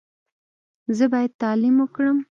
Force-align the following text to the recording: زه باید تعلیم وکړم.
زه 0.97 1.05
باید 1.13 1.31
تعلیم 1.41 1.75
وکړم. 1.79 2.17